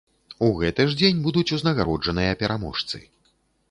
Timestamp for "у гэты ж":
0.47-0.97